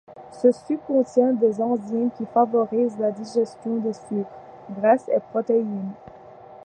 Ce 0.31 0.51
suc 0.51 0.79
contient 0.87 1.31
des 1.33 1.61
enzymes 1.61 2.09
qui 2.17 2.25
favorisent 2.25 2.97
la 2.97 3.11
digestion 3.11 3.75
des 3.75 3.93
sucres, 3.93 4.25
graisses 4.75 5.07
et 5.13 5.19
protéines. 5.29 5.91